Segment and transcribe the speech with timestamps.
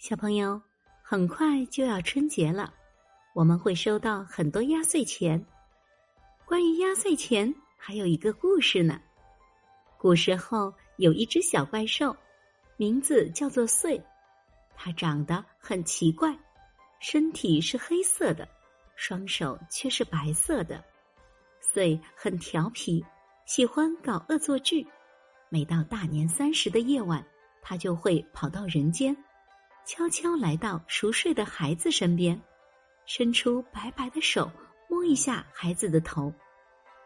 [0.00, 0.58] 小朋友，
[1.02, 2.72] 很快就要春节了，
[3.34, 5.44] 我们会收到很多压岁钱。
[6.46, 8.98] 关于压岁钱，还有一个故事呢。
[9.98, 12.16] 古时候有一只小怪兽，
[12.78, 14.02] 名字叫做穗，
[14.74, 16.34] 它长得很奇怪，
[16.98, 18.48] 身体是黑色的，
[18.96, 20.82] 双手却是白色的。
[21.60, 23.04] 穗很调皮，
[23.44, 24.86] 喜欢搞恶作剧。
[25.50, 27.22] 每到大年三十的夜晚，
[27.60, 29.14] 它就会跑到人间。
[29.84, 32.40] 悄悄来到熟睡的孩子身边，
[33.06, 34.50] 伸出白白的手
[34.88, 36.32] 摸一下孩子的头，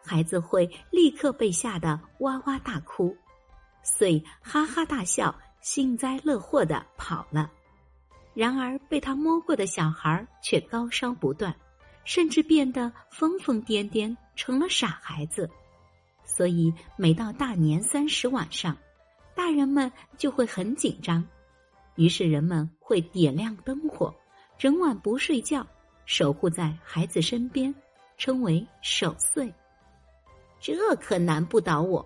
[0.05, 3.17] 孩子会立刻被吓得哇哇大哭，
[3.83, 7.51] 遂哈哈大笑，幸灾乐祸的跑了。
[8.35, 11.55] 然而被他摸过的小孩却高烧不断，
[12.05, 15.49] 甚至变得疯疯癫癫，成了傻孩子。
[16.25, 18.77] 所以每到大年三十晚上，
[19.35, 21.27] 大人们就会很紧张。
[21.97, 24.15] 于是人们会点亮灯火，
[24.59, 25.67] 整晚不睡觉，
[26.07, 27.75] 守护在孩子身边，
[28.17, 29.53] 称为守岁。
[30.61, 32.05] 这可难不倒我，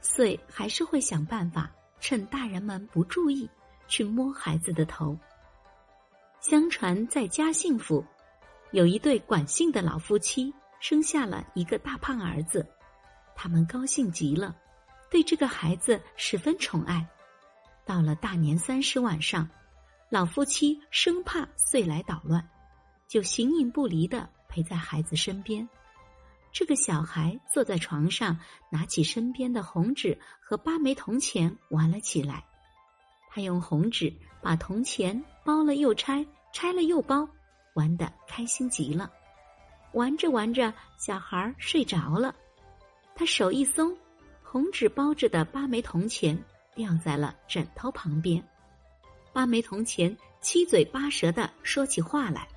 [0.00, 3.48] 岁还是会想办法，趁大人们不注意，
[3.88, 5.16] 去摸孩子的头。
[6.40, 8.04] 相传在嘉兴府，
[8.72, 12.66] 有一对管姓的老夫妻，生下了一个大胖儿子，
[13.34, 14.54] 他们高兴极了，
[15.10, 17.08] 对这个孩子十分宠爱。
[17.92, 19.46] 到了大年三十晚上，
[20.08, 22.48] 老夫妻生怕岁来捣乱，
[23.06, 25.68] 就形影不离的陪在孩子身边。
[26.50, 28.38] 这个小孩坐在床上，
[28.70, 32.42] 拿起身边的红纸和八枚铜钱玩了起来。
[33.28, 37.28] 他用红纸把铜钱包了又拆，拆了又包，
[37.74, 39.12] 玩得开心极了。
[39.92, 42.34] 玩着玩着，小孩睡着了。
[43.14, 43.94] 他手一松，
[44.42, 46.42] 红纸包着的八枚铜钱。
[46.74, 48.42] 掉在了枕头旁边，
[49.32, 52.48] 八枚铜钱七嘴八舌的说起话来。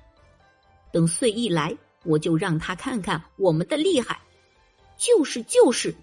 [0.92, 4.18] 等岁一来，我就让他看看我们的厉害。
[4.96, 5.94] 就是就是，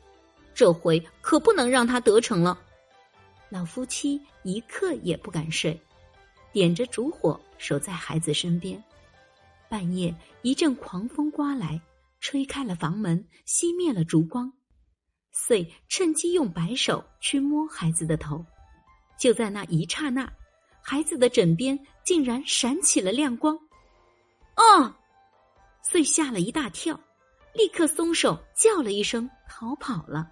[0.53, 2.59] 这回可不能让他得逞了。
[3.49, 5.79] 老夫妻一刻也不敢睡，
[6.51, 8.81] 点着烛火守在孩子身边。
[9.67, 11.81] 半夜一阵狂风刮来，
[12.19, 14.53] 吹开了房门，熄灭了烛光。
[15.33, 18.45] 遂趁机用白手去摸孩子的头，
[19.19, 20.31] 就在那一刹那，
[20.81, 23.57] 孩子的枕边竟然闪起了亮光。
[24.53, 24.95] 啊！
[25.81, 26.97] 遂吓了一大跳，
[27.53, 30.29] 立刻松手，叫了一声，逃跑了。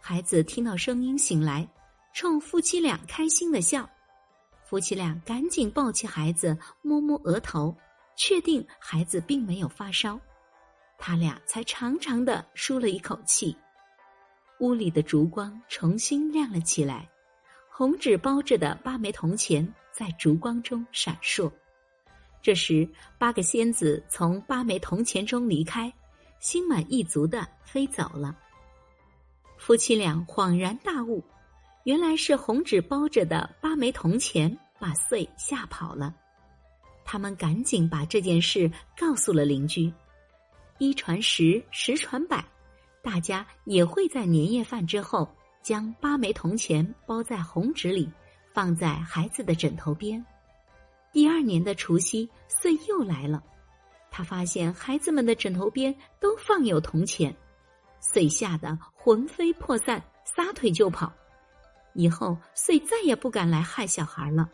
[0.00, 1.68] 孩子听到声音醒来，
[2.14, 3.88] 冲夫妻俩开心的笑。
[4.64, 7.76] 夫妻俩赶紧抱起孩子，摸摸额头，
[8.16, 10.18] 确定孩子并没有发烧，
[10.98, 13.56] 他俩才长长的舒了一口气。
[14.60, 17.08] 屋里的烛光重新亮了起来，
[17.68, 21.50] 红纸包着的八枚铜钱在烛光中闪烁。
[22.40, 22.88] 这时，
[23.18, 25.92] 八个仙子从八枚铜钱中离开，
[26.40, 28.36] 心满意足的飞走了。
[29.58, 31.24] 夫妻俩恍然大悟，
[31.84, 36.14] 原来是红纸包着的八枚铜钱把穗吓跑了。
[37.04, 39.92] 他们赶紧把这件事告诉了邻居，
[40.78, 42.44] 一传十，十传百。
[43.04, 45.28] 大家也会在年夜饭之后，
[45.62, 48.10] 将八枚铜钱包在红纸里，
[48.54, 50.24] 放在孩子的枕头边。
[51.12, 53.44] 第二年的除夕，岁又来了，
[54.10, 57.36] 他发现孩子们的枕头边都放有铜钱，
[58.00, 61.12] 岁吓得魂飞魄散，撒腿就跑。
[61.92, 64.48] 以后岁再也不敢来害小孩了。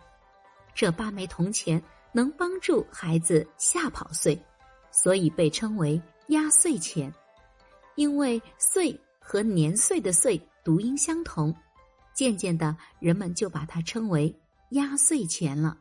[0.75, 1.81] 这八枚铜钱
[2.13, 4.37] 能帮助孩子吓跑岁，
[4.91, 7.15] 所以被称为压岁钱。
[8.01, 11.55] 因为“岁”和年岁的“岁”读音相同，
[12.15, 14.35] 渐渐的，人们就把它称为
[14.71, 15.77] 压岁钱了。